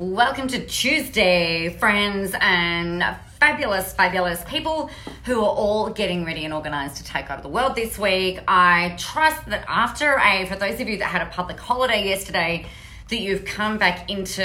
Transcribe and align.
Welcome 0.00 0.46
to 0.48 0.64
Tuesday, 0.64 1.70
friends 1.70 2.32
and 2.40 3.02
fabulous, 3.40 3.92
fabulous 3.92 4.44
people 4.44 4.90
who 5.24 5.40
are 5.40 5.50
all 5.50 5.90
getting 5.90 6.24
ready 6.24 6.44
and 6.44 6.54
organized 6.54 6.98
to 6.98 7.04
take 7.04 7.28
over 7.28 7.42
the 7.42 7.48
world 7.48 7.74
this 7.74 7.98
week. 7.98 8.38
I 8.46 8.94
trust 8.96 9.46
that 9.46 9.64
after 9.66 10.16
a, 10.16 10.46
for 10.46 10.54
those 10.54 10.80
of 10.80 10.88
you 10.88 10.98
that 10.98 11.06
had 11.06 11.22
a 11.22 11.26
public 11.26 11.58
holiday 11.58 12.04
yesterday, 12.04 12.66
that 13.08 13.18
you've 13.18 13.44
come 13.44 13.76
back 13.76 14.08
into 14.08 14.40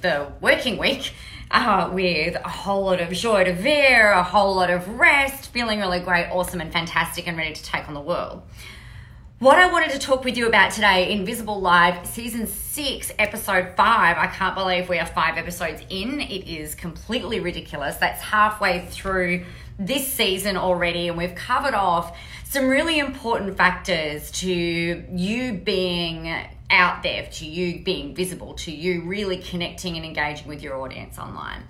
the 0.00 0.26
working 0.40 0.76
week 0.76 1.12
uh, 1.52 1.88
with 1.92 2.34
a 2.34 2.48
whole 2.48 2.86
lot 2.86 3.00
of 3.00 3.12
joie 3.12 3.44
de 3.44 3.52
vivre, 3.52 4.10
a 4.10 4.24
whole 4.24 4.56
lot 4.56 4.70
of 4.70 4.88
rest, 4.88 5.52
feeling 5.52 5.78
really 5.78 6.00
great, 6.00 6.28
awesome, 6.32 6.60
and 6.60 6.72
fantastic, 6.72 7.28
and 7.28 7.36
ready 7.36 7.54
to 7.54 7.62
take 7.62 7.86
on 7.86 7.94
the 7.94 8.00
world. 8.00 8.42
What 9.38 9.58
I 9.58 9.70
wanted 9.70 9.90
to 9.90 9.98
talk 9.98 10.24
with 10.24 10.38
you 10.38 10.48
about 10.48 10.72
today, 10.72 11.12
in 11.12 11.26
Visible 11.26 11.60
Live, 11.60 12.06
season 12.06 12.46
six, 12.46 13.12
episode 13.18 13.74
five. 13.76 14.16
I 14.16 14.28
can't 14.28 14.54
believe 14.54 14.88
we 14.88 14.98
are 14.98 15.04
five 15.04 15.36
episodes 15.36 15.82
in. 15.90 16.22
It 16.22 16.48
is 16.48 16.74
completely 16.74 17.40
ridiculous. 17.40 17.96
That's 17.96 18.22
halfway 18.22 18.86
through 18.86 19.44
this 19.78 20.10
season 20.10 20.56
already, 20.56 21.08
and 21.08 21.18
we've 21.18 21.34
covered 21.34 21.74
off 21.74 22.16
some 22.44 22.66
really 22.66 22.98
important 22.98 23.58
factors 23.58 24.30
to 24.30 24.50
you 24.50 25.52
being 25.52 26.34
out 26.70 27.02
there, 27.02 27.26
to 27.32 27.44
you 27.44 27.84
being 27.84 28.14
visible, 28.14 28.54
to 28.54 28.72
you 28.72 29.02
really 29.02 29.36
connecting 29.36 29.96
and 29.96 30.06
engaging 30.06 30.48
with 30.48 30.62
your 30.62 30.80
audience 30.80 31.18
online. 31.18 31.60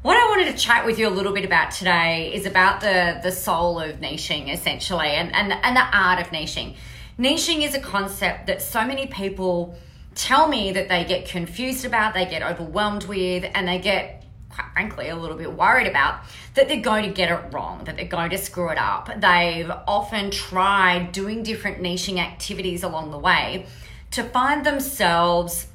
What 0.00 0.16
I 0.16 0.26
wanted 0.30 0.56
to 0.56 0.56
chat 0.56 0.86
with 0.86 0.98
you 0.98 1.06
a 1.06 1.10
little 1.10 1.34
bit 1.34 1.44
about 1.44 1.72
today 1.72 2.32
is 2.32 2.46
about 2.46 2.80
the 2.80 3.20
the 3.22 3.30
soul 3.30 3.78
of 3.78 3.96
niching, 3.96 4.50
essentially, 4.50 5.08
and 5.08 5.34
and, 5.34 5.52
and 5.52 5.76
the 5.76 5.84
art 5.94 6.18
of 6.18 6.28
niching 6.28 6.76
Niching 7.20 7.62
is 7.62 7.74
a 7.74 7.80
concept 7.80 8.46
that 8.46 8.62
so 8.62 8.82
many 8.82 9.06
people 9.06 9.76
tell 10.14 10.48
me 10.48 10.72
that 10.72 10.88
they 10.88 11.04
get 11.04 11.28
confused 11.28 11.84
about, 11.84 12.14
they 12.14 12.24
get 12.24 12.42
overwhelmed 12.42 13.04
with, 13.04 13.44
and 13.54 13.68
they 13.68 13.78
get, 13.78 14.24
quite 14.48 14.72
frankly, 14.72 15.10
a 15.10 15.14
little 15.14 15.36
bit 15.36 15.52
worried 15.52 15.86
about 15.86 16.22
that 16.54 16.66
they're 16.66 16.80
going 16.80 17.04
to 17.04 17.10
get 17.10 17.30
it 17.30 17.52
wrong, 17.52 17.84
that 17.84 17.96
they're 17.98 18.06
going 18.06 18.30
to 18.30 18.38
screw 18.38 18.70
it 18.70 18.78
up. 18.78 19.10
They've 19.20 19.70
often 19.86 20.30
tried 20.30 21.12
doing 21.12 21.42
different 21.42 21.82
niching 21.82 22.16
activities 22.16 22.84
along 22.84 23.10
the 23.10 23.18
way 23.18 23.66
to 24.12 24.22
find 24.22 24.64
themselves 24.64 25.66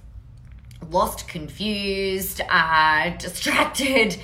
lost, 0.89 1.27
confused, 1.27 2.41
uh, 2.49 3.09
distracted, 3.19 4.17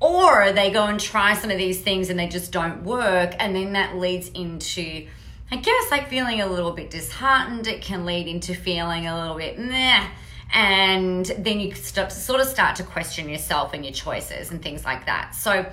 or 0.00 0.50
they 0.50 0.72
go 0.72 0.86
and 0.86 0.98
try 0.98 1.34
some 1.34 1.52
of 1.52 1.56
these 1.56 1.82
things 1.82 2.10
and 2.10 2.18
they 2.18 2.26
just 2.26 2.50
don't 2.50 2.82
work, 2.82 3.32
and 3.38 3.54
then 3.54 3.74
that 3.74 3.94
leads 3.94 4.28
into 4.30 5.06
I 5.50 5.56
guess 5.56 5.90
like 5.90 6.08
feeling 6.08 6.40
a 6.40 6.46
little 6.46 6.72
bit 6.72 6.90
disheartened. 6.90 7.66
It 7.66 7.82
can 7.82 8.04
lead 8.04 8.26
into 8.26 8.54
feeling 8.54 9.06
a 9.06 9.18
little 9.18 9.36
bit 9.36 9.58
meh. 9.58 10.08
And 10.52 11.26
then 11.38 11.60
you 11.60 11.74
start, 11.74 12.12
sort 12.12 12.40
of 12.40 12.46
start 12.46 12.76
to 12.76 12.82
question 12.82 13.28
yourself 13.28 13.74
and 13.74 13.84
your 13.84 13.92
choices 13.92 14.50
and 14.50 14.62
things 14.62 14.84
like 14.84 15.06
that. 15.06 15.34
So, 15.34 15.66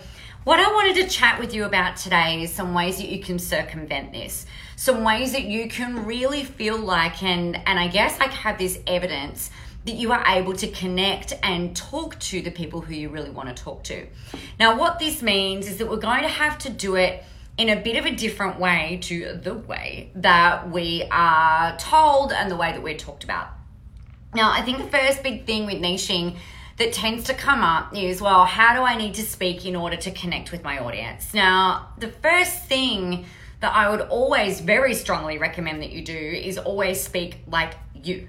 what 0.44 0.60
I 0.60 0.72
wanted 0.74 1.04
to 1.04 1.08
chat 1.08 1.40
with 1.40 1.54
you 1.54 1.66
about 1.66 1.98
today 1.98 2.42
is 2.42 2.52
some 2.52 2.74
ways 2.74 2.98
that 2.98 3.10
you 3.10 3.22
can 3.22 3.38
circumvent 3.38 4.12
this. 4.12 4.48
Some 4.76 5.04
ways 5.04 5.34
that 5.34 5.44
you 5.44 5.70
can 5.70 6.04
really 6.08 6.44
feel 6.44 6.78
like, 6.78 7.22
and, 7.22 7.56
and 7.68 7.80
I 7.80 7.88
guess 7.88 8.20
I 8.20 8.28
have 8.28 8.58
this 8.58 8.80
evidence 8.88 9.52
that 9.86 9.94
you 9.94 10.12
are 10.12 10.24
able 10.26 10.54
to 10.54 10.68
connect 10.68 11.34
and 11.44 11.76
talk 11.76 12.18
to 12.20 12.42
the 12.42 12.50
people 12.50 12.82
who 12.82 12.96
you 12.96 13.10
really 13.10 13.30
want 13.30 13.56
to 13.56 13.64
talk 13.64 13.84
to. 13.84 14.08
Now, 14.60 14.80
what 14.80 14.98
this 14.98 15.22
means 15.22 15.68
is 15.68 15.78
that 15.78 15.88
we're 15.88 15.98
going 15.98 16.24
to 16.24 16.28
have 16.28 16.58
to 16.60 16.72
do 16.72 16.96
it 16.96 17.24
in 17.58 17.70
a 17.70 17.76
bit 17.76 17.98
of 17.98 18.06
a 18.06 18.16
different 18.16 18.60
way 18.60 19.00
to 19.04 19.40
the 19.42 19.54
way 19.54 20.12
that 20.16 20.72
we 20.72 21.04
are 21.12 21.78
told 21.78 22.32
and 22.32 22.50
the 22.50 22.56
way 22.56 22.72
that 22.72 22.82
we're 22.82 22.98
talked 22.98 23.24
about. 23.24 23.50
Now, 24.34 24.52
I 24.52 24.62
think 24.62 24.78
the 24.78 24.98
first 24.98 25.24
big 25.24 25.46
thing 25.46 25.66
with 25.66 25.82
niching 25.82 26.38
that 26.78 26.94
tends 26.94 27.26
to 27.26 27.34
come 27.34 27.62
up 27.62 27.96
is 27.96 28.22
well, 28.22 28.46
how 28.46 28.74
do 28.74 28.82
I 28.82 28.96
need 28.96 29.16
to 29.16 29.24
speak 29.24 29.66
in 29.66 29.76
order 29.76 29.98
to 29.98 30.12
connect 30.12 30.52
with 30.52 30.64
my 30.64 30.80
audience? 30.80 31.34
Now, 31.34 31.90
the 31.98 32.08
first 32.08 32.66
thing 32.66 33.26
that 33.60 33.76
I 33.76 33.90
would 33.90 34.02
always 34.02 34.60
very 34.62 34.96
strongly 34.96 35.38
recommend 35.38 35.84
that 35.84 35.92
you 35.92 36.04
do 36.04 36.18
is 36.18 36.58
always 36.58 37.02
speak 37.02 37.40
like 37.46 37.76
you, 37.94 38.28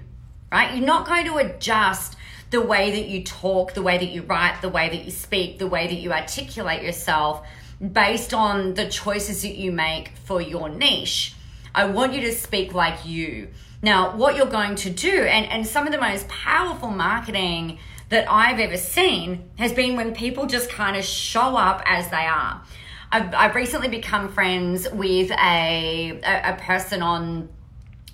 right? 0.51 0.75
You're 0.75 0.85
not 0.85 1.07
going 1.07 1.25
to 1.25 1.37
adjust 1.37 2.17
the 2.51 2.61
way 2.61 2.91
that 2.91 3.07
you 3.07 3.23
talk, 3.23 3.73
the 3.73 3.81
way 3.81 3.97
that 3.97 4.09
you 4.09 4.21
write, 4.21 4.61
the 4.61 4.69
way 4.69 4.89
that 4.89 5.05
you 5.05 5.09
speak, 5.09 5.57
the 5.57 5.65
way 5.65 5.87
that 5.87 5.95
you 5.95 6.13
articulate 6.13 6.83
yourself 6.83 7.47
based 7.91 8.33
on 8.33 8.75
the 8.75 8.87
choices 8.87 9.41
that 9.41 9.55
you 9.55 9.71
make 9.71 10.09
for 10.23 10.41
your 10.41 10.69
niche. 10.69 11.35
I 11.75 11.85
want 11.85 12.13
you 12.13 12.21
to 12.21 12.31
speak 12.31 12.73
like 12.73 13.05
you. 13.05 13.49
Now, 13.81 14.15
what 14.15 14.35
you're 14.37 14.45
going 14.45 14.75
to 14.75 14.89
do, 14.89 15.23
and, 15.23 15.45
and 15.47 15.67
some 15.67 15.85
of 15.85 15.91
the 15.91 15.99
most 15.99 16.27
powerful 16.29 16.89
marketing 16.89 17.79
that 18.09 18.31
I've 18.31 18.59
ever 18.59 18.77
seen 18.77 19.49
has 19.57 19.73
been 19.73 19.97
when 19.97 20.13
people 20.13 20.45
just 20.45 20.69
kind 20.69 20.95
of 20.95 21.03
show 21.03 21.57
up 21.57 21.81
as 21.85 22.09
they 22.09 22.25
are. 22.25 22.63
I've, 23.11 23.33
I've 23.33 23.55
recently 23.55 23.89
become 23.89 24.31
friends 24.31 24.89
with 24.89 25.31
a, 25.31 26.21
a, 26.23 26.53
a 26.53 26.57
person 26.61 27.01
on 27.01 27.49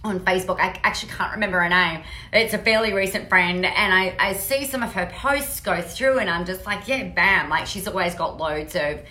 on 0.02 0.22
Facebook. 0.22 0.62
I 0.62 0.80
actually 0.84 1.12
can't 1.12 1.34
remember 1.34 1.60
her 1.60 1.68
name. 1.68 2.04
It's 2.32 2.54
a 2.54 2.58
fairly 2.58 2.94
recent 2.94 3.28
friend, 3.28 3.66
and 3.66 3.94
I, 3.94 4.16
I 4.18 4.34
see 4.34 4.66
some 4.66 4.82
of 4.82 4.94
her 4.94 5.12
posts 5.14 5.60
go 5.60 5.82
through, 5.82 6.20
and 6.20 6.30
I'm 6.30 6.46
just 6.46 6.66
like, 6.66 6.88
yeah, 6.88 7.10
bam. 7.10 7.50
Like, 7.50 7.68
she's 7.68 7.86
always 7.86 8.16
got 8.16 8.38
loads 8.38 8.76
of 8.76 9.02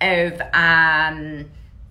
of 0.00 0.40
um, 0.52 1.46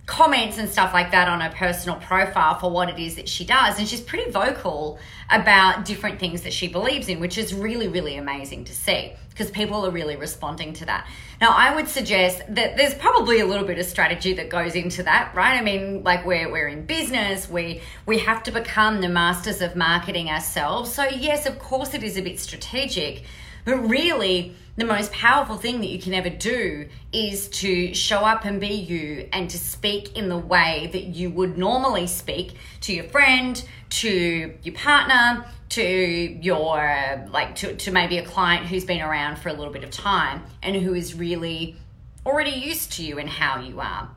comments 0.05 0.57
and 0.57 0.69
stuff 0.69 0.93
like 0.93 1.11
that 1.11 1.27
on 1.27 1.41
her 1.41 1.49
personal 1.49 1.97
profile 1.97 2.59
for 2.59 2.69
what 2.69 2.89
it 2.89 2.99
is 2.99 3.15
that 3.15 3.27
she 3.27 3.45
does. 3.45 3.79
And 3.79 3.87
she's 3.87 4.01
pretty 4.01 4.31
vocal 4.31 4.99
about 5.29 5.85
different 5.85 6.19
things 6.19 6.43
that 6.43 6.53
she 6.53 6.67
believes 6.67 7.09
in, 7.09 7.19
which 7.19 7.37
is 7.37 7.53
really, 7.53 7.87
really 7.87 8.15
amazing 8.15 8.65
to 8.65 8.73
see 8.73 9.13
because 9.29 9.51
people 9.51 9.85
are 9.85 9.91
really 9.91 10.15
responding 10.15 10.71
to 10.71 10.85
that. 10.85 11.05
Now, 11.41 11.53
I 11.53 11.75
would 11.75 11.89
suggest 11.89 12.41
that 12.47 12.77
there's 12.77 12.93
probably 12.93 13.41
a 13.41 13.45
little 13.45 13.67
bit 13.67 13.77
of 13.77 13.85
strategy 13.85 14.33
that 14.35 14.49
goes 14.49 14.75
into 14.75 15.03
that, 15.03 15.35
right? 15.35 15.57
I 15.57 15.61
mean, 15.61 16.03
like 16.03 16.25
we're, 16.25 16.49
we're 16.49 16.69
in 16.69 16.85
business, 16.85 17.49
we, 17.49 17.81
we 18.05 18.19
have 18.19 18.43
to 18.43 18.51
become 18.51 19.01
the 19.01 19.09
masters 19.09 19.61
of 19.61 19.75
marketing 19.75 20.29
ourselves. 20.29 20.93
So, 20.93 21.03
yes, 21.03 21.45
of 21.45 21.59
course, 21.59 21.93
it 21.93 22.01
is 22.01 22.15
a 22.15 22.21
bit 22.21 22.39
strategic, 22.39 23.23
but 23.65 23.77
really, 23.89 24.55
the 24.77 24.85
most 24.85 25.11
powerful 25.11 25.57
thing 25.57 25.79
that 25.81 25.87
you 25.87 25.99
can 25.99 26.13
ever 26.13 26.29
do 26.29 26.87
is 27.13 27.47
to 27.47 27.93
show 27.93 28.19
up 28.19 28.43
and 28.43 28.59
be 28.59 28.67
you 28.67 29.29
and 29.31 29.49
to 29.49 29.57
speak 29.57 30.17
in 30.17 30.27
the 30.27 30.37
way 30.37 30.89
that 30.91 31.03
you 31.03 31.29
would 31.29 31.57
normally 31.57 32.07
speak 32.07 32.55
to 32.81 32.93
your 32.93 33.05
friend, 33.05 33.65
to 33.89 34.53
your 34.61 34.75
partner, 34.75 35.45
to 35.69 35.81
your 35.81 37.25
like 37.31 37.55
to, 37.55 37.75
to 37.75 37.91
maybe 37.91 38.17
a 38.17 38.25
client 38.25 38.65
who's 38.67 38.85
been 38.85 39.01
around 39.01 39.37
for 39.37 39.49
a 39.49 39.53
little 39.53 39.73
bit 39.73 39.83
of 39.83 39.91
time 39.91 40.43
and 40.61 40.75
who 40.75 40.93
is 40.93 41.15
really 41.15 41.77
already 42.25 42.51
used 42.51 42.91
to 42.93 43.03
you 43.03 43.17
and 43.17 43.29
how 43.29 43.59
you 43.61 43.79
are. 43.79 44.09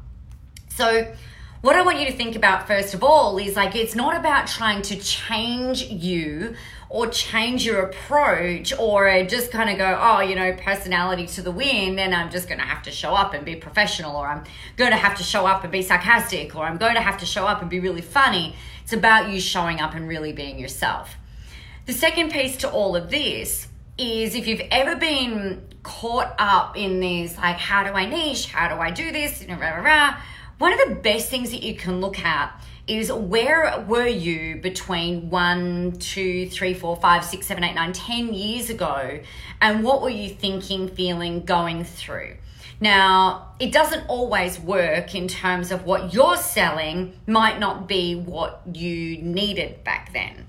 So 0.71 1.15
what 1.61 1.75
I 1.75 1.83
want 1.83 1.99
you 1.99 2.07
to 2.07 2.13
think 2.13 2.37
about 2.37 2.67
first 2.69 2.95
of 2.95 3.03
all 3.03 3.37
is 3.39 3.57
like 3.57 3.75
it's 3.75 3.95
not 3.95 4.17
about 4.17 4.47
trying 4.47 4.83
to 4.83 4.97
change 4.97 5.83
you 5.83 6.55
or 6.91 7.09
change 7.09 7.67
your 7.67 7.83
approach 7.83 8.73
or 8.79 9.25
just 9.25 9.51
kind 9.51 9.69
of 9.69 9.77
go, 9.77 9.99
oh, 10.01 10.21
you 10.21 10.35
know, 10.35 10.53
personality 10.55 11.27
to 11.27 11.43
the 11.43 11.51
wind, 11.51 11.99
then 11.99 12.15
I'm 12.15 12.31
just 12.31 12.49
going 12.49 12.61
to 12.61 12.65
have 12.65 12.83
to 12.85 12.91
show 12.91 13.13
up 13.13 13.35
and 13.35 13.45
be 13.45 13.57
professional, 13.57 14.17
or 14.17 14.27
I'm 14.27 14.45
going 14.77 14.93
to 14.93 14.97
have 14.97 15.19
to 15.19 15.23
show 15.23 15.47
up 15.47 15.65
and 15.65 15.73
be 15.73 15.83
sarcastic, 15.83 16.57
or 16.57 16.65
I'm 16.65 16.79
going 16.79 16.95
to 16.95 17.03
have 17.03 17.19
to 17.19 17.27
show 17.27 17.47
up 17.47 17.61
and 17.61 17.69
be 17.69 17.79
really 17.79 18.01
funny. 18.01 18.57
It's 18.83 18.95
about 18.95 19.31
you 19.31 19.39
showing 19.39 19.81
up 19.81 19.95
and 19.95 20.09
really 20.09 20.33
being 20.33 20.59
yourself. 20.59 21.17
The 21.85 21.93
second 21.93 22.31
piece 22.31 22.57
to 22.59 22.71
all 22.71 22.97
of 22.97 23.11
this 23.11 23.69
is 23.99 24.35
if 24.35 24.47
you've 24.47 24.63
ever 24.71 24.97
been 24.97 25.63
caught 25.83 26.35
up 26.39 26.75
in 26.75 27.01
these, 27.01 27.37
like, 27.37 27.57
how 27.57 27.85
do 27.85 27.91
I 27.91 28.07
niche? 28.07 28.47
How 28.47 28.75
do 28.75 28.81
I 28.81 28.91
do 28.91 29.13
this? 29.13 29.43
You 29.43 29.49
know, 29.49 29.57
rah, 29.57 29.77
rah, 29.77 29.83
rah. 29.83 30.17
One 30.59 30.73
of 30.73 30.89
the 30.89 30.97
best 30.97 31.31
things 31.31 31.53
that 31.53 31.63
you 31.63 31.77
can 31.77 32.01
look 32.01 32.19
at 32.19 32.53
is 32.89 33.13
where 33.13 33.85
were 33.87 34.09
you 34.09 34.57
between 34.57 35.31
one, 35.31 35.93
two, 36.01 36.49
three, 36.49 36.75
four, 36.75 36.97
five, 36.97 37.25
six, 37.25 37.47
seven, 37.47 37.63
eight, 37.63 37.75
nine, 37.75 37.93
ten 37.93 38.35
years 38.35 38.69
ago, 38.69 39.21
and 39.61 39.85
what 39.85 40.03
were 40.03 40.11
you 40.11 40.29
thinking, 40.29 40.89
feeling, 40.89 41.45
going 41.45 41.85
through? 41.85 42.35
Now, 42.81 43.53
it 43.61 43.73
doesn't 43.73 44.09
always 44.09 44.59
work 44.59 45.15
in 45.15 45.29
terms 45.29 45.71
of 45.71 45.85
what 45.85 46.13
you're 46.13 46.37
selling 46.37 47.19
might 47.27 47.61
not 47.61 47.87
be 47.87 48.17
what 48.17 48.63
you 48.73 49.19
needed 49.19 49.85
back 49.85 50.13
then 50.13 50.47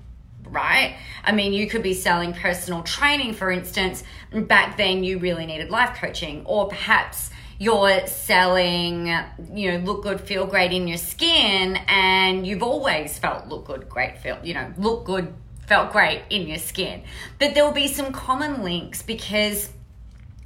right? 0.52 0.96
I 1.22 1.30
mean, 1.30 1.52
you 1.52 1.68
could 1.68 1.84
be 1.84 1.94
selling 1.94 2.32
personal 2.32 2.82
training, 2.82 3.34
for 3.34 3.52
instance, 3.52 4.02
back 4.32 4.76
then 4.76 5.04
you 5.04 5.18
really 5.18 5.46
needed 5.46 5.70
life 5.70 5.96
coaching, 5.96 6.42
or 6.44 6.66
perhaps 6.66 7.30
you're 7.60 8.06
selling, 8.06 9.06
you 9.52 9.70
know, 9.70 9.78
look 9.84 10.02
good, 10.02 10.18
feel 10.18 10.46
great 10.46 10.72
in 10.72 10.88
your 10.88 10.96
skin, 10.96 11.76
and 11.88 12.46
you've 12.46 12.62
always 12.62 13.18
felt 13.18 13.48
look 13.48 13.66
good, 13.66 13.86
great, 13.86 14.16
feel, 14.16 14.38
you 14.42 14.54
know, 14.54 14.72
look 14.78 15.04
good, 15.04 15.30
felt 15.66 15.92
great 15.92 16.22
in 16.30 16.48
your 16.48 16.56
skin. 16.56 17.02
But 17.38 17.52
there 17.54 17.62
will 17.62 17.72
be 17.72 17.86
some 17.86 18.12
common 18.12 18.62
links 18.62 19.02
because 19.02 19.68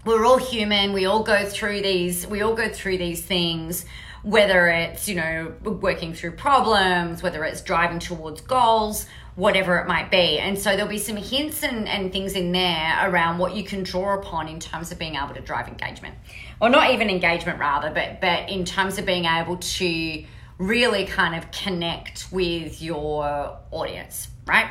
we're 0.04 0.26
all 0.26 0.38
human, 0.38 0.92
we 0.92 1.06
all 1.06 1.22
go 1.22 1.46
through 1.46 1.82
these, 1.82 2.26
we 2.26 2.42
all 2.42 2.56
go 2.56 2.68
through 2.68 2.98
these 2.98 3.24
things 3.24 3.86
whether 4.24 4.68
it's 4.68 5.06
you 5.06 5.14
know 5.14 5.52
working 5.62 6.14
through 6.14 6.30
problems 6.30 7.22
whether 7.22 7.44
it's 7.44 7.60
driving 7.60 7.98
towards 7.98 8.40
goals 8.40 9.06
whatever 9.36 9.78
it 9.78 9.88
might 9.88 10.10
be. 10.10 10.38
And 10.38 10.58
so 10.58 10.70
there'll 10.70 10.86
be 10.86 10.98
some 10.98 11.16
hints 11.16 11.62
and, 11.62 11.88
and 11.88 12.12
things 12.12 12.34
in 12.34 12.52
there 12.52 13.10
around 13.10 13.38
what 13.38 13.56
you 13.56 13.64
can 13.64 13.82
draw 13.82 14.14
upon 14.14 14.48
in 14.48 14.60
terms 14.60 14.92
of 14.92 14.98
being 14.98 15.16
able 15.16 15.34
to 15.34 15.40
drive 15.40 15.68
engagement. 15.68 16.14
Or 16.60 16.70
not 16.70 16.90
even 16.92 17.10
engagement 17.10 17.58
rather, 17.58 17.90
but 17.90 18.20
but 18.20 18.48
in 18.48 18.64
terms 18.64 18.98
of 18.98 19.06
being 19.06 19.24
able 19.24 19.56
to 19.56 20.24
really 20.58 21.04
kind 21.04 21.34
of 21.34 21.50
connect 21.50 22.28
with 22.30 22.80
your 22.80 23.58
audience, 23.72 24.28
right? 24.46 24.70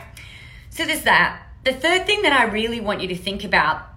So 0.69 0.85
there's 0.85 1.03
that. 1.03 1.45
The 1.65 1.73
third 1.73 2.05
thing 2.05 2.21
that 2.21 2.33
I 2.33 2.45
really 2.45 2.79
want 2.79 3.01
you 3.01 3.09
to 3.09 3.15
think 3.15 3.43
about 3.43 3.89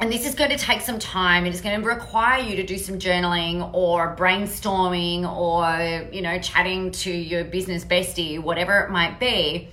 and 0.00 0.12
this 0.12 0.24
is 0.26 0.36
going 0.36 0.50
to 0.50 0.56
take 0.56 0.80
some 0.80 0.98
time 0.98 1.44
it 1.44 1.52
is 1.52 1.60
going 1.60 1.80
to 1.80 1.86
require 1.86 2.40
you 2.40 2.56
to 2.56 2.62
do 2.64 2.78
some 2.78 2.98
journaling 2.98 3.72
or 3.74 4.14
brainstorming 4.16 5.28
or 5.28 6.08
you 6.12 6.22
know 6.22 6.38
chatting 6.38 6.92
to 6.92 7.10
your 7.10 7.44
business 7.44 7.84
bestie 7.84 8.40
whatever 8.40 8.78
it 8.80 8.90
might 8.90 9.18
be 9.18 9.68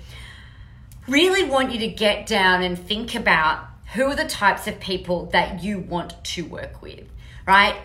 really 1.07 1.44
want 1.44 1.72
you 1.72 1.80
to 1.80 1.88
get 1.88 2.28
down 2.28 2.63
and 2.63 2.78
think 2.78 3.16
about 3.16 3.66
who 3.94 4.06
are 4.06 4.16
the 4.16 4.25
types 4.25 4.68
of 4.68 4.80
people 4.80 5.28
that 5.28 5.63
you 5.63 5.80
want 5.80 6.24
to 6.24 6.46
work 6.46 6.81
with 6.81 7.06
right? 7.46 7.75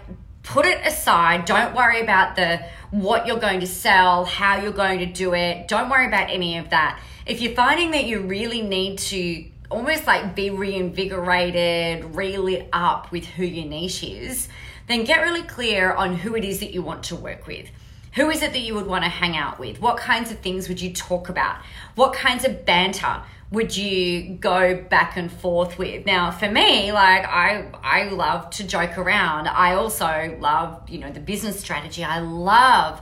Put 0.43 0.65
it 0.65 0.85
aside. 0.87 1.45
Don't 1.45 1.75
worry 1.75 2.01
about 2.01 2.37
the 2.37 2.61
what 2.91 3.27
you're 3.27 3.39
going 3.39 3.61
to 3.61 3.67
sell 3.67 4.25
how 4.25 4.61
you're 4.61 4.73
going 4.73 4.99
to 5.01 5.07
do 5.07 5.35
it. 5.35 5.69
Don't 5.69 5.89
worry 5.89 6.07
about 6.07 6.31
any 6.31 6.59
of 6.59 6.71
that. 6.71 7.01
If 7.27 7.41
you're 7.41 7.55
finding 7.55 7.93
that 7.93 8.05
you 8.05 8.21
really 8.21 8.63
need 8.63 8.99
to 8.99 9.45
almost 9.71 10.07
like 10.07 10.35
be 10.35 10.51
reinvigorated, 10.51 12.17
really 12.17 12.69
up 12.73 13.13
with 13.13 13.27
who 13.27 13.45
your 13.45 13.67
niche 13.67 14.03
is, 14.03 14.49
then 14.89 15.05
get 15.05 15.21
really 15.21 15.43
clear 15.43 15.93
on 15.93 16.17
who 16.17 16.35
it 16.35 16.45
is 16.45 16.61
that 16.61 16.73
you 16.73 16.83
want 16.83 17.05
to 17.05 17.17
work 17.17 17.47
with. 17.47 17.69
Who 18.15 18.29
is 18.31 18.43
it 18.43 18.53
that 18.53 18.61
you 18.61 18.75
would 18.75 18.87
want 18.87 19.05
to 19.05 19.11
hang 19.11 19.37
out 19.37 19.59
with? 19.59 19.81
What 19.81 19.97
kinds 19.97 20.33
of 20.33 20.41
things 20.41 20.69
would 20.69 20.81
you 20.81 20.93
talk 20.93 21.29
about? 21.29 21.63
What 21.95 22.13
kinds 22.13 22.45
of 22.45 22.65
banter 22.65 23.23
would 23.53 23.77
you 23.77 24.35
go 24.35 24.77
back 24.83 25.17
and 25.17 25.31
forth 25.31 25.79
with? 25.79 26.07
Now, 26.07 26.31
for 26.31 26.51
me, 26.51 26.93
like 26.93 27.25
I 27.25 27.67
I 27.83 28.09
love 28.09 28.51
to 28.51 28.65
joke 28.65 28.99
around. 28.99 29.49
I 29.49 29.75
also 29.75 30.37
love, 30.41 30.89
you 30.89 30.99
know, 30.99 31.11
the 31.11 31.21
business 31.21 31.61
strategy. 31.61 32.03
I 32.03 32.21
love 32.21 33.01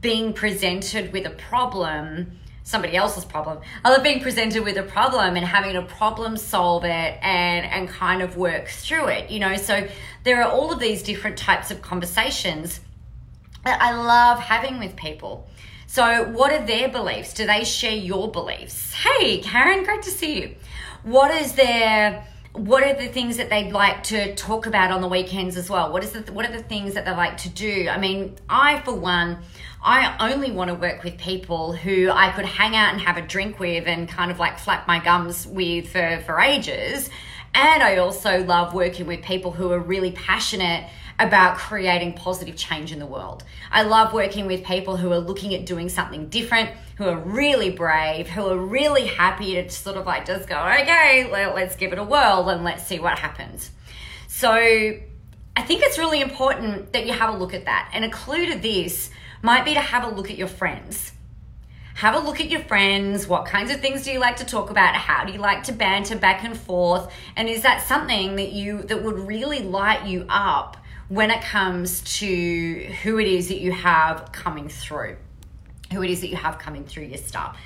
being 0.00 0.32
presented 0.32 1.12
with 1.12 1.26
a 1.26 1.30
problem 1.30 2.38
somebody 2.62 2.96
else's 2.96 3.24
problem. 3.24 3.60
I 3.84 3.90
love 3.90 4.02
being 4.02 4.20
presented 4.20 4.64
with 4.64 4.76
a 4.76 4.82
problem 4.82 5.36
and 5.36 5.46
having 5.46 5.74
to 5.74 5.82
problem 5.82 6.36
solve 6.36 6.84
it 6.84 7.18
and 7.22 7.64
and 7.64 7.88
kind 7.88 8.22
of 8.22 8.36
work 8.36 8.66
through 8.68 9.06
it. 9.08 9.30
You 9.30 9.38
know, 9.38 9.56
so 9.56 9.86
there 10.24 10.42
are 10.42 10.50
all 10.50 10.72
of 10.72 10.80
these 10.80 11.02
different 11.02 11.38
types 11.38 11.70
of 11.70 11.80
conversations 11.80 12.80
that 13.66 13.82
I 13.82 13.94
love 13.94 14.38
having 14.40 14.78
with 14.78 14.96
people. 14.96 15.48
So, 15.86 16.24
what 16.30 16.52
are 16.52 16.64
their 16.64 16.88
beliefs? 16.88 17.34
Do 17.34 17.46
they 17.46 17.64
share 17.64 17.92
your 17.92 18.30
beliefs? 18.30 18.92
Hey, 18.92 19.38
Karen, 19.38 19.84
great 19.84 20.02
to 20.02 20.10
see 20.10 20.40
you. 20.40 20.54
What 21.02 21.30
is 21.30 21.52
their 21.52 22.26
what 22.52 22.82
are 22.82 22.94
the 22.94 23.08
things 23.08 23.36
that 23.36 23.50
they'd 23.50 23.70
like 23.70 24.02
to 24.04 24.34
talk 24.34 24.64
about 24.66 24.90
on 24.90 25.02
the 25.02 25.08
weekends 25.08 25.58
as 25.58 25.68
well? 25.68 25.92
What 25.92 26.02
is 26.02 26.12
the, 26.12 26.32
what 26.32 26.48
are 26.48 26.52
the 26.52 26.62
things 26.62 26.94
that 26.94 27.04
they 27.04 27.10
like 27.10 27.36
to 27.38 27.50
do? 27.50 27.88
I 27.90 27.98
mean, 27.98 28.36
I 28.48 28.80
for 28.80 28.94
one, 28.94 29.38
I 29.82 30.32
only 30.32 30.50
want 30.50 30.68
to 30.68 30.74
work 30.74 31.04
with 31.04 31.18
people 31.18 31.74
who 31.74 32.10
I 32.10 32.30
could 32.32 32.46
hang 32.46 32.74
out 32.74 32.92
and 32.92 33.00
have 33.02 33.18
a 33.18 33.22
drink 33.22 33.58
with 33.58 33.86
and 33.86 34.08
kind 34.08 34.30
of 34.30 34.38
like 34.38 34.58
flap 34.58 34.88
my 34.88 35.04
gums 35.04 35.46
with 35.46 35.88
for, 35.90 36.22
for 36.24 36.40
ages. 36.40 37.10
And 37.56 37.82
I 37.82 37.96
also 37.96 38.44
love 38.44 38.74
working 38.74 39.06
with 39.06 39.22
people 39.22 39.50
who 39.50 39.72
are 39.72 39.80
really 39.80 40.12
passionate 40.12 40.90
about 41.18 41.56
creating 41.56 42.12
positive 42.12 42.54
change 42.54 42.92
in 42.92 42.98
the 42.98 43.06
world. 43.06 43.44
I 43.72 43.84
love 43.84 44.12
working 44.12 44.46
with 44.46 44.62
people 44.62 44.98
who 44.98 45.10
are 45.10 45.18
looking 45.18 45.54
at 45.54 45.64
doing 45.64 45.88
something 45.88 46.28
different, 46.28 46.68
who 46.98 47.04
are 47.04 47.16
really 47.16 47.70
brave, 47.70 48.28
who 48.28 48.46
are 48.46 48.58
really 48.58 49.06
happy 49.06 49.54
to 49.54 49.70
sort 49.70 49.96
of 49.96 50.04
like 50.04 50.26
just 50.26 50.46
go, 50.46 50.54
okay, 50.54 51.30
let's 51.32 51.76
give 51.76 51.94
it 51.94 51.98
a 51.98 52.04
whirl 52.04 52.46
and 52.50 52.62
let's 52.62 52.86
see 52.86 52.98
what 52.98 53.18
happens. 53.18 53.70
So 54.28 54.52
I 54.52 55.62
think 55.62 55.82
it's 55.82 55.96
really 55.96 56.20
important 56.20 56.92
that 56.92 57.06
you 57.06 57.14
have 57.14 57.34
a 57.34 57.38
look 57.38 57.54
at 57.54 57.64
that. 57.64 57.90
And 57.94 58.04
a 58.04 58.10
clue 58.10 58.52
to 58.52 58.58
this 58.58 59.08
might 59.40 59.64
be 59.64 59.72
to 59.72 59.80
have 59.80 60.04
a 60.04 60.14
look 60.14 60.30
at 60.30 60.36
your 60.36 60.48
friends. 60.48 61.12
Have 61.96 62.14
a 62.14 62.18
look 62.18 62.42
at 62.42 62.50
your 62.50 62.60
friends. 62.60 63.26
What 63.26 63.46
kinds 63.46 63.70
of 63.70 63.80
things 63.80 64.04
do 64.04 64.12
you 64.12 64.18
like 64.18 64.36
to 64.36 64.44
talk 64.44 64.68
about? 64.68 64.94
How 64.94 65.24
do 65.24 65.32
you 65.32 65.38
like 65.38 65.62
to 65.62 65.72
banter 65.72 66.14
back 66.14 66.44
and 66.44 66.54
forth? 66.54 67.10
And 67.36 67.48
is 67.48 67.62
that 67.62 67.86
something 67.88 68.36
that 68.36 68.52
you 68.52 68.82
that 68.82 69.02
would 69.02 69.18
really 69.18 69.60
light 69.60 70.04
you 70.04 70.26
up 70.28 70.76
when 71.08 71.30
it 71.30 71.40
comes 71.40 72.02
to 72.18 72.92
who 73.02 73.18
it 73.18 73.26
is 73.26 73.48
that 73.48 73.60
you 73.60 73.72
have 73.72 74.30
coming 74.32 74.68
through? 74.68 75.16
Who 75.90 76.02
it 76.02 76.10
is 76.10 76.20
that 76.20 76.28
you 76.28 76.36
have 76.36 76.58
coming 76.58 76.84
through 76.84 77.04
your 77.04 77.16
stuff? 77.16 77.56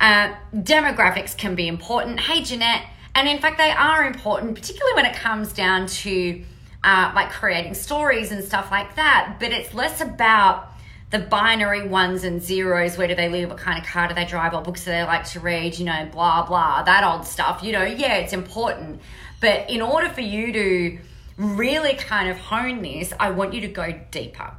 Uh, 0.00 0.34
demographics 0.52 1.38
can 1.38 1.54
be 1.54 1.68
important. 1.68 2.18
Hey, 2.18 2.42
Jeanette, 2.42 2.84
and 3.14 3.28
in 3.28 3.38
fact, 3.38 3.58
they 3.58 3.70
are 3.70 4.04
important, 4.04 4.56
particularly 4.56 4.96
when 4.96 5.06
it 5.06 5.14
comes 5.14 5.52
down 5.52 5.86
to 5.86 6.42
uh, 6.82 7.12
like 7.14 7.30
creating 7.30 7.74
stories 7.74 8.32
and 8.32 8.42
stuff 8.42 8.72
like 8.72 8.96
that. 8.96 9.36
But 9.38 9.52
it's 9.52 9.72
less 9.72 10.00
about 10.00 10.72
the 11.10 11.18
binary 11.18 11.86
ones 11.86 12.24
and 12.24 12.42
zeros 12.42 12.98
where 12.98 13.08
do 13.08 13.14
they 13.14 13.28
live 13.28 13.48
what 13.48 13.58
kind 13.58 13.78
of 13.78 13.86
car 13.86 14.08
do 14.08 14.14
they 14.14 14.26
drive 14.26 14.52
what 14.52 14.64
books 14.64 14.84
do 14.84 14.90
they 14.90 15.02
like 15.04 15.24
to 15.24 15.40
read 15.40 15.78
you 15.78 15.84
know 15.84 16.08
blah 16.12 16.44
blah 16.46 16.82
that 16.82 17.02
old 17.04 17.26
stuff 17.26 17.62
you 17.62 17.72
know 17.72 17.84
yeah 17.84 18.16
it's 18.16 18.32
important. 18.32 19.00
But 19.40 19.70
in 19.70 19.80
order 19.80 20.08
for 20.08 20.20
you 20.20 20.52
to 20.52 20.98
really 21.36 21.94
kind 21.94 22.28
of 22.28 22.36
hone 22.36 22.82
this 22.82 23.12
i 23.20 23.30
want 23.30 23.54
you 23.54 23.60
to 23.62 23.68
go 23.68 23.98
deeper. 24.10 24.52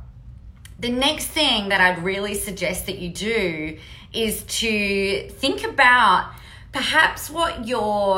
The 0.79 0.89
next 0.89 1.27
thing 1.27 1.69
that 1.69 1.81
i'd 1.81 2.03
really 2.03 2.33
suggest 2.33 2.85
that 2.87 2.99
you 2.99 3.09
do 3.09 3.77
is 4.13 4.43
to 4.43 5.29
think 5.29 5.63
about 5.63 6.31
perhaps 6.71 7.29
what 7.29 7.67
your 7.67 8.17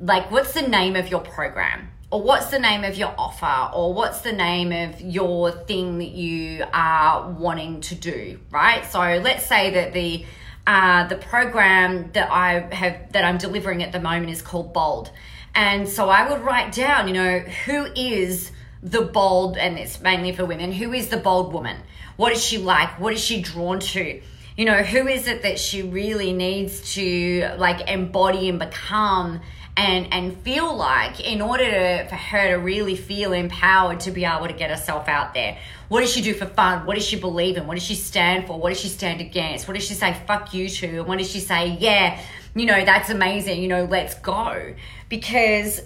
like 0.00 0.30
what's 0.30 0.54
the 0.54 0.62
name 0.62 0.96
of 0.96 1.08
your 1.08 1.20
program 1.20 1.91
or 2.12 2.20
what's 2.20 2.48
the 2.48 2.58
name 2.58 2.84
of 2.84 2.94
your 2.94 3.12
offer 3.16 3.70
or 3.74 3.94
what's 3.94 4.20
the 4.20 4.32
name 4.32 4.70
of 4.70 5.00
your 5.00 5.50
thing 5.50 5.96
that 5.98 6.10
you 6.10 6.62
are 6.72 7.30
wanting 7.30 7.80
to 7.80 7.94
do 7.94 8.38
right? 8.50 8.84
So 8.84 9.00
let's 9.00 9.46
say 9.46 9.70
that 9.70 9.94
the 9.94 10.24
uh, 10.64 11.08
the 11.08 11.16
program 11.16 12.12
that 12.12 12.30
i 12.30 12.60
have 12.72 13.10
that 13.12 13.24
i'm 13.24 13.36
delivering 13.36 13.82
at 13.82 13.90
the 13.90 13.98
moment 13.98 14.30
is 14.30 14.42
called 14.42 14.72
bold. 14.72 15.10
And 15.54 15.88
so 15.88 16.10
i 16.10 16.30
would 16.30 16.42
write 16.42 16.72
down 16.72 17.08
you 17.08 17.14
know 17.14 17.38
who 17.38 17.86
is 17.96 18.52
the 18.82 19.02
bold 19.02 19.56
and 19.56 19.78
it's 19.78 20.00
mainly 20.00 20.32
for 20.32 20.44
women 20.44 20.70
who 20.70 20.92
is 20.92 21.08
the 21.08 21.16
bold 21.16 21.52
woman? 21.52 21.78
What 22.16 22.32
is 22.32 22.44
she 22.44 22.58
like? 22.58 23.00
What 23.00 23.14
is 23.14 23.20
she 23.20 23.40
drawn 23.40 23.80
to? 23.80 24.20
You 24.56 24.64
know 24.66 24.82
who 24.82 25.08
is 25.08 25.26
it 25.26 25.42
that 25.44 25.58
she 25.58 25.80
really 25.82 26.34
needs 26.34 26.94
to 26.94 27.54
like 27.56 27.90
embody 27.90 28.50
and 28.50 28.58
become 28.58 29.40
and 29.76 30.12
and 30.12 30.36
feel 30.42 30.74
like 30.74 31.20
in 31.20 31.40
order 31.40 31.64
to, 31.64 32.08
for 32.08 32.14
her 32.14 32.48
to 32.50 32.54
really 32.56 32.94
feel 32.94 33.32
empowered 33.32 34.00
to 34.00 34.10
be 34.10 34.24
able 34.24 34.46
to 34.46 34.52
get 34.52 34.70
herself 34.70 35.08
out 35.08 35.32
there. 35.34 35.56
What 35.88 36.00
does 36.00 36.12
she 36.12 36.20
do 36.20 36.34
for 36.34 36.46
fun? 36.46 36.86
What 36.86 36.94
does 36.94 37.06
she 37.06 37.18
believe 37.18 37.56
in? 37.56 37.66
What 37.66 37.74
does 37.74 37.82
she 37.82 37.94
stand 37.94 38.46
for? 38.46 38.58
What 38.58 38.70
does 38.70 38.80
she 38.80 38.88
stand 38.88 39.20
against? 39.20 39.66
What 39.66 39.74
does 39.74 39.84
she 39.84 39.94
say 39.94 40.14
fuck 40.26 40.52
you 40.52 40.68
to 40.68 40.86
and 40.98 41.06
what 41.06 41.18
does 41.18 41.30
she 41.30 41.40
say 41.40 41.76
yeah 41.80 42.20
you 42.54 42.66
know 42.66 42.84
that's 42.84 43.08
amazing 43.08 43.62
you 43.62 43.68
know 43.68 43.84
let's 43.84 44.14
go. 44.16 44.74
Because 45.08 45.78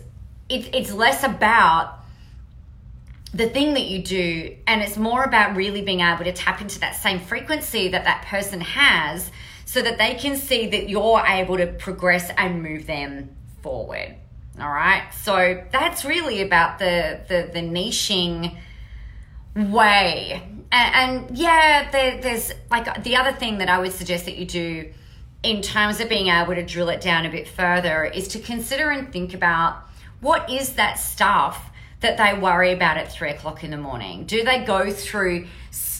it, 0.48 0.74
it's 0.74 0.92
less 0.92 1.22
about 1.22 2.00
the 3.34 3.48
thing 3.48 3.74
that 3.74 3.86
you 3.86 4.02
do 4.02 4.56
and 4.66 4.82
it's 4.82 4.96
more 4.96 5.22
about 5.22 5.56
really 5.56 5.82
being 5.82 6.00
able 6.00 6.24
to 6.24 6.32
tap 6.32 6.60
into 6.60 6.80
that 6.80 6.96
same 6.96 7.20
frequency 7.20 7.88
that 7.88 8.04
that 8.04 8.24
person 8.26 8.60
has 8.60 9.30
so 9.64 9.82
that 9.82 9.98
they 9.98 10.14
can 10.14 10.36
see 10.36 10.68
that 10.68 10.88
you're 10.88 11.20
able 11.26 11.56
to 11.56 11.66
progress 11.66 12.30
and 12.36 12.62
move 12.62 12.86
them 12.86 13.36
forward. 13.66 14.14
All 14.60 14.70
right. 14.70 15.02
So 15.12 15.64
that's 15.72 16.04
really 16.04 16.40
about 16.40 16.78
the 16.78 17.20
the, 17.28 17.50
the 17.52 17.60
niching 17.60 18.56
way. 19.56 20.40
And, 20.70 20.94
and 21.28 21.36
yeah, 21.36 21.90
there, 21.90 22.20
there's 22.20 22.52
like 22.70 23.02
the 23.02 23.16
other 23.16 23.32
thing 23.32 23.58
that 23.58 23.68
I 23.68 23.80
would 23.80 23.92
suggest 23.92 24.24
that 24.26 24.36
you 24.36 24.46
do 24.46 24.92
in 25.42 25.62
terms 25.62 26.00
of 26.00 26.08
being 26.08 26.28
able 26.28 26.54
to 26.54 26.64
drill 26.64 26.90
it 26.90 27.00
down 27.00 27.26
a 27.26 27.30
bit 27.30 27.48
further 27.48 28.04
is 28.04 28.28
to 28.28 28.38
consider 28.38 28.90
and 28.90 29.12
think 29.12 29.34
about 29.34 29.82
what 30.20 30.48
is 30.48 30.74
that 30.74 30.94
stuff 31.00 31.70
that 32.00 32.16
they 32.18 32.38
worry 32.38 32.72
about 32.72 32.96
at 32.96 33.10
three 33.10 33.30
o'clock 33.30 33.64
in 33.64 33.72
the 33.72 33.76
morning? 33.76 34.26
Do 34.26 34.44
they 34.44 34.64
go 34.64 34.92
through 34.92 35.48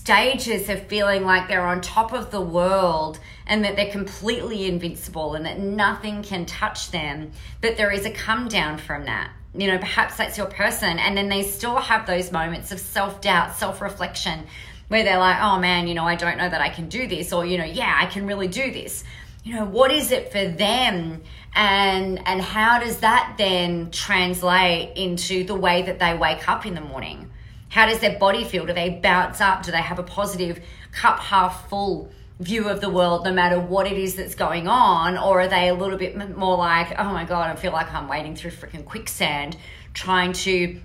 stages 0.07 0.69
of 0.69 0.87
feeling 0.87 1.25
like 1.25 1.49
they're 1.49 1.67
on 1.67 1.81
top 1.81 2.13
of 2.13 2.31
the 2.31 2.41
world 2.41 3.19
and 3.45 3.65
that 3.65 3.75
they're 3.75 3.91
completely 3.91 4.67
invincible 4.67 5.35
and 5.35 5.45
that 5.45 5.59
nothing 5.59 6.23
can 6.23 6.47
touch 6.47 6.93
them, 6.93 7.33
but 7.61 7.77
there 7.77 7.91
is 7.91 8.07
a 8.07 8.11
come 8.13 8.47
down 8.47 8.79
from 8.79 9.07
that. 9.07 9.33
You 9.53 9.67
know, 9.67 9.79
perhaps 9.79 10.17
that's 10.17 10.39
your 10.39 10.47
person, 10.47 11.01
and 11.01 11.17
then 11.17 11.29
they 11.29 11.43
still 11.43 11.79
have 11.79 12.07
those 12.07 12.31
moments 12.31 12.71
of 12.71 12.79
self 12.79 13.21
doubt, 13.21 13.57
self 13.57 13.81
reflection, 13.81 14.47
where 14.87 15.03
they're 15.03 15.19
like, 15.19 15.43
oh 15.43 15.59
man, 15.59 15.89
you 15.89 15.95
know, 15.95 16.05
I 16.05 16.15
don't 16.15 16.39
know 16.39 16.49
that 16.49 16.61
I 16.61 16.69
can 16.69 16.89
do 16.89 17.09
this, 17.09 17.33
or, 17.33 17.45
you 17.45 17.59
know, 17.59 17.65
yeah, 17.65 17.99
I 18.01 18.07
can 18.07 18.29
really 18.29 18.47
do 18.47 18.71
this. 18.71 19.03
You 19.43 19.55
know, 19.57 19.65
what 19.65 19.91
is 19.91 20.13
it 20.13 20.31
for 20.31 20.47
them? 20.47 21.21
And, 21.53 22.29
and 22.29 22.41
how 22.41 22.79
does 22.79 22.99
that 22.99 23.35
then 23.39 23.91
translate 23.91 24.97
into 24.97 25.43
the 25.43 25.57
way 25.57 25.83
that 25.83 25.99
they 25.99 26.17
wake 26.17 26.49
up 26.49 26.65
in 26.65 26.77
the 26.77 26.81
morning? 26.81 27.26
How 27.69 27.87
does 27.87 28.01
their 28.01 28.19
body 28.19 28.45
feel? 28.45 28.67
Do 28.67 28.73
they 28.73 28.91
bounce 28.91 29.41
up? 29.41 29.63
Do 29.63 29.71
they 29.71 29.83
have 29.83 29.99
a 29.99 30.03
positive 30.03 30.61
cup 30.93 31.19
half 31.19 31.69
full 31.69 32.11
view 32.39 32.69
of 32.69 32.81
the 32.81 32.91
world 32.91 33.25
no 33.25 33.33
matter 33.33 33.59
what 33.59 33.87
it 33.87 33.97
is 33.97 34.15
that's 34.15 34.35
going 34.35 34.69
on? 34.69 35.17
Or 35.19 35.41
are 35.41 35.49
they 35.49 35.69
a 35.69 35.75
little 35.75 35.99
bit 35.99 36.17
more 36.37 36.57
like, 36.57 36.99
oh 36.99 37.13
my 37.13 37.25
God, 37.25 37.51
I 37.51 37.57
feel 37.57 37.73
like 37.73 37.93
I'm 37.93 38.09
wading 38.09 38.37
through 38.37 38.53
freaking 38.53 38.85
quicksand, 38.85 39.57
trying 39.95 40.33
to 40.35 40.81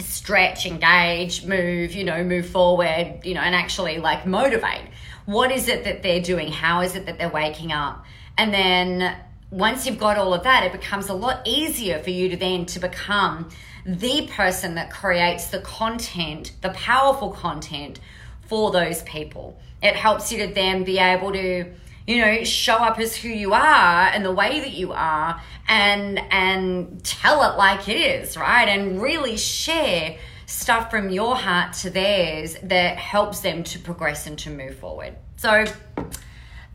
stretch, 0.00 0.66
engage, 0.66 1.44
move, 1.44 1.92
you 1.92 2.04
know, 2.04 2.24
move 2.24 2.46
forward, 2.46 3.20
you 3.24 3.34
know, 3.34 3.40
and 3.40 3.54
actually 3.54 3.98
like 3.98 4.26
motivate? 4.26 4.88
What 5.26 5.50
is 5.50 5.68
it 5.68 5.84
that 5.84 6.02
they're 6.02 6.20
doing? 6.20 6.50
How 6.50 6.82
is 6.82 6.96
it 6.96 7.06
that 7.06 7.18
they're 7.18 7.28
waking 7.28 7.72
up? 7.72 8.04
And 8.36 8.52
then 8.52 9.16
once 9.50 9.86
you've 9.86 9.98
got 9.98 10.18
all 10.18 10.34
of 10.34 10.42
that, 10.42 10.64
it 10.64 10.72
becomes 10.72 11.08
a 11.08 11.14
lot 11.14 11.46
easier 11.46 12.00
for 12.00 12.10
you 12.10 12.28
to 12.30 12.36
then 12.36 12.66
to 12.66 12.80
become 12.80 13.48
the 13.84 14.28
person 14.28 14.74
that 14.76 14.90
creates 14.90 15.48
the 15.48 15.60
content, 15.60 16.52
the 16.62 16.70
powerful 16.70 17.30
content 17.30 18.00
for 18.46 18.70
those 18.70 19.02
people. 19.02 19.58
It 19.82 19.94
helps 19.94 20.32
you 20.32 20.46
to 20.46 20.54
then 20.54 20.84
be 20.84 20.98
able 20.98 21.32
to, 21.32 21.70
you 22.06 22.20
know, 22.20 22.44
show 22.44 22.76
up 22.76 22.98
as 22.98 23.16
who 23.16 23.28
you 23.28 23.52
are 23.52 24.06
and 24.08 24.24
the 24.24 24.32
way 24.32 24.60
that 24.60 24.72
you 24.72 24.92
are 24.92 25.40
and 25.68 26.18
and 26.30 27.02
tell 27.04 27.42
it 27.50 27.56
like 27.56 27.88
it 27.88 27.96
is, 27.96 28.36
right? 28.36 28.68
And 28.68 29.00
really 29.00 29.36
share 29.36 30.16
stuff 30.46 30.90
from 30.90 31.10
your 31.10 31.36
heart 31.36 31.74
to 31.74 31.90
theirs 31.90 32.56
that 32.62 32.96
helps 32.96 33.40
them 33.40 33.64
to 33.64 33.78
progress 33.78 34.26
and 34.26 34.38
to 34.38 34.50
move 34.50 34.76
forward. 34.76 35.14
So 35.36 35.64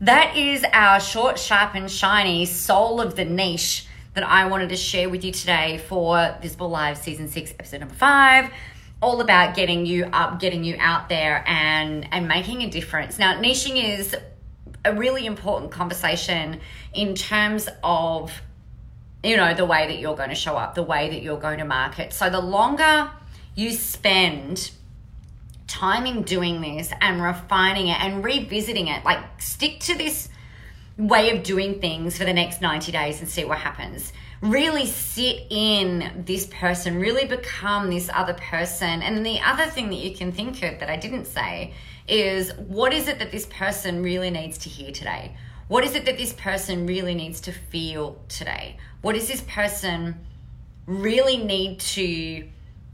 that 0.00 0.36
is 0.36 0.64
our 0.72 1.00
short, 1.00 1.38
sharp, 1.38 1.74
and 1.74 1.90
shiny 1.90 2.46
soul 2.46 3.00
of 3.00 3.16
the 3.16 3.24
niche 3.24 3.86
that 4.20 4.28
I 4.28 4.46
wanted 4.46 4.68
to 4.68 4.76
share 4.76 5.08
with 5.08 5.24
you 5.24 5.32
today 5.32 5.78
for 5.88 6.36
Visible 6.42 6.68
Live 6.68 6.98
Season 6.98 7.28
6, 7.28 7.52
Episode 7.52 7.80
Number 7.80 7.94
5 7.94 8.50
all 9.02 9.22
about 9.22 9.56
getting 9.56 9.86
you 9.86 10.04
up, 10.12 10.38
getting 10.38 10.62
you 10.62 10.76
out 10.78 11.08
there 11.08 11.42
and 11.46 12.06
and 12.12 12.28
making 12.28 12.60
a 12.60 12.68
difference. 12.68 13.18
Now, 13.18 13.40
niching 13.40 13.82
is 13.82 14.14
a 14.84 14.94
really 14.94 15.24
important 15.24 15.70
conversation 15.70 16.60
in 16.92 17.14
terms 17.14 17.66
of 17.82 18.30
you 19.24 19.38
know 19.38 19.54
the 19.54 19.64
way 19.64 19.86
that 19.86 20.00
you're 20.00 20.16
going 20.16 20.28
to 20.28 20.34
show 20.34 20.54
up, 20.54 20.74
the 20.74 20.82
way 20.82 21.08
that 21.08 21.22
you're 21.22 21.40
going 21.40 21.60
to 21.60 21.64
market. 21.64 22.12
So 22.12 22.28
the 22.28 22.42
longer 22.42 23.10
you 23.54 23.70
spend 23.70 24.70
time 25.66 26.04
in 26.04 26.24
doing 26.24 26.60
this 26.60 26.92
and 27.00 27.22
refining 27.22 27.88
it 27.88 27.98
and 28.04 28.22
revisiting 28.22 28.88
it, 28.88 29.02
like 29.02 29.40
stick 29.40 29.80
to 29.80 29.96
this 29.96 30.28
way 31.00 31.36
of 31.36 31.42
doing 31.42 31.80
things 31.80 32.16
for 32.16 32.24
the 32.24 32.32
next 32.32 32.60
90 32.60 32.92
days 32.92 33.20
and 33.20 33.28
see 33.28 33.44
what 33.44 33.58
happens 33.58 34.12
really 34.42 34.86
sit 34.86 35.46
in 35.50 36.24
this 36.24 36.46
person, 36.46 36.98
really 36.98 37.26
become 37.26 37.90
this 37.90 38.08
other 38.12 38.34
person. 38.34 39.02
And 39.02 39.24
the 39.24 39.40
other 39.40 39.66
thing 39.66 39.90
that 39.90 39.96
you 39.96 40.16
can 40.16 40.32
think 40.32 40.62
of 40.62 40.80
that 40.80 40.88
I 40.88 40.96
didn't 40.96 41.26
say 41.26 41.74
is 42.08 42.52
what 42.54 42.92
is 42.92 43.06
it 43.06 43.18
that 43.18 43.30
this 43.30 43.46
person 43.46 44.02
really 44.02 44.30
needs 44.30 44.58
to 44.58 44.68
hear 44.68 44.92
today? 44.92 45.36
What 45.68 45.84
is 45.84 45.94
it 45.94 46.04
that 46.06 46.16
this 46.16 46.32
person 46.32 46.86
really 46.86 47.14
needs 47.14 47.40
to 47.42 47.52
feel 47.52 48.18
today? 48.28 48.78
What 49.02 49.14
does 49.14 49.28
this 49.28 49.42
person 49.42 50.26
really 50.86 51.36
need 51.36 51.78
to 51.80 52.48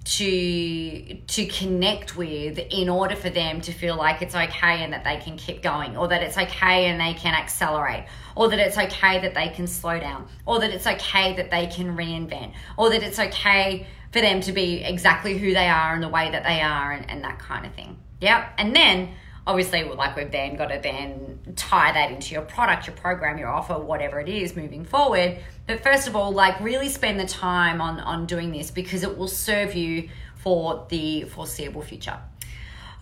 to 0.06 1.14
to 1.26 1.46
connect 1.46 2.16
with 2.16 2.58
in 2.70 2.88
order 2.88 3.16
for 3.16 3.28
them 3.28 3.60
to 3.60 3.72
feel 3.72 3.96
like 3.96 4.22
it's 4.22 4.36
okay 4.36 4.84
and 4.84 4.92
that 4.92 5.02
they 5.02 5.16
can 5.16 5.36
keep 5.36 5.62
going 5.62 5.96
or 5.96 6.06
that 6.06 6.22
it's 6.22 6.38
okay 6.38 6.86
and 6.86 7.00
they 7.00 7.12
can 7.12 7.34
accelerate 7.34 8.04
or 8.36 8.48
that 8.48 8.60
it's 8.60 8.78
okay 8.78 9.20
that 9.20 9.34
they 9.34 9.48
can 9.48 9.66
slow 9.66 9.98
down 9.98 10.28
or 10.46 10.60
that 10.60 10.70
it's 10.70 10.86
okay 10.86 11.34
that 11.34 11.50
they 11.50 11.66
can 11.66 11.96
reinvent 11.96 12.52
or 12.78 12.88
that 12.88 13.02
it's 13.02 13.18
okay 13.18 13.84
for 14.12 14.20
them 14.20 14.40
to 14.40 14.52
be 14.52 14.84
exactly 14.84 15.36
who 15.36 15.52
they 15.52 15.68
are 15.68 15.94
and 15.94 16.02
the 16.02 16.08
way 16.08 16.30
that 16.30 16.44
they 16.44 16.60
are 16.60 16.92
and, 16.92 17.10
and 17.10 17.24
that 17.24 17.40
kind 17.40 17.66
of 17.66 17.74
thing. 17.74 17.98
Yep. 18.20 18.52
And 18.58 18.76
then 18.76 19.10
obviously 19.46 19.84
like 19.84 20.16
we've 20.16 20.30
then 20.30 20.56
got 20.56 20.66
to 20.66 20.80
then 20.82 21.38
tie 21.54 21.92
that 21.92 22.10
into 22.10 22.34
your 22.34 22.42
product 22.42 22.86
your 22.86 22.96
program 22.96 23.38
your 23.38 23.48
offer 23.48 23.78
whatever 23.78 24.18
it 24.20 24.28
is 24.28 24.56
moving 24.56 24.84
forward 24.84 25.38
but 25.66 25.82
first 25.82 26.06
of 26.06 26.14
all, 26.14 26.32
like 26.32 26.60
really 26.60 26.88
spend 26.88 27.18
the 27.18 27.26
time 27.26 27.80
on, 27.80 27.98
on 28.00 28.26
doing 28.26 28.52
this 28.52 28.70
because 28.70 29.02
it 29.02 29.18
will 29.18 29.28
serve 29.28 29.74
you 29.74 30.08
for 30.36 30.86
the 30.88 31.24
foreseeable 31.24 31.82
future. 31.82 32.18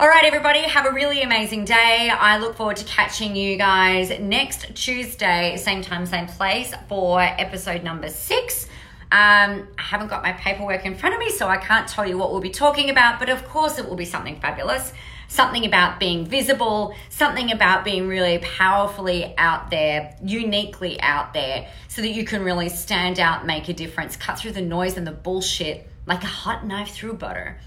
All 0.00 0.08
right, 0.08 0.24
everybody, 0.24 0.60
have 0.60 0.86
a 0.86 0.92
really 0.92 1.22
amazing 1.22 1.66
day. 1.66 2.10
I 2.10 2.38
look 2.38 2.56
forward 2.56 2.78
to 2.78 2.84
catching 2.84 3.36
you 3.36 3.56
guys 3.56 4.18
next 4.18 4.74
Tuesday, 4.74 5.56
same 5.56 5.82
time, 5.82 6.04
same 6.06 6.26
place, 6.26 6.74
for 6.88 7.20
episode 7.20 7.84
number 7.84 8.08
six. 8.08 8.66
Um, 9.14 9.68
I 9.78 9.82
haven't 9.82 10.08
got 10.08 10.24
my 10.24 10.32
paperwork 10.32 10.84
in 10.84 10.96
front 10.96 11.14
of 11.14 11.20
me, 11.20 11.30
so 11.30 11.46
I 11.46 11.56
can't 11.56 11.86
tell 11.86 12.04
you 12.04 12.18
what 12.18 12.32
we'll 12.32 12.40
be 12.40 12.50
talking 12.50 12.90
about, 12.90 13.20
but 13.20 13.28
of 13.28 13.46
course, 13.46 13.78
it 13.78 13.88
will 13.88 13.94
be 13.94 14.04
something 14.04 14.40
fabulous 14.40 14.92
something 15.28 15.64
about 15.64 15.98
being 15.98 16.24
visible, 16.24 16.94
something 17.08 17.50
about 17.50 17.84
being 17.84 18.06
really 18.06 18.38
powerfully 18.38 19.34
out 19.36 19.68
there, 19.70 20.16
uniquely 20.22 21.00
out 21.00 21.34
there, 21.34 21.68
so 21.88 22.02
that 22.02 22.10
you 22.10 22.24
can 22.24 22.42
really 22.42 22.68
stand 22.68 23.18
out, 23.18 23.44
make 23.44 23.68
a 23.68 23.72
difference, 23.72 24.16
cut 24.16 24.38
through 24.38 24.52
the 24.52 24.62
noise 24.62 24.96
and 24.96 25.06
the 25.06 25.12
bullshit 25.12 25.88
like 26.06 26.22
a 26.22 26.28
hot 26.28 26.64
knife 26.64 26.90
through 26.90 27.14
butter. 27.14 27.58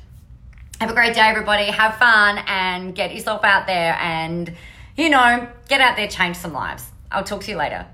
Have 0.79 0.91
a 0.91 0.93
great 0.93 1.15
day, 1.15 1.21
everybody. 1.21 1.65
Have 1.65 1.95
fun 1.95 2.37
and 2.47 2.95
get 2.95 3.13
yourself 3.13 3.43
out 3.43 3.67
there 3.67 3.97
and, 3.99 4.53
you 4.95 5.09
know, 5.09 5.47
get 5.67 5.81
out 5.81 5.97
there, 5.97 6.07
change 6.07 6.37
some 6.37 6.53
lives. 6.53 6.85
I'll 7.11 7.23
talk 7.23 7.41
to 7.43 7.51
you 7.51 7.57
later. 7.57 7.85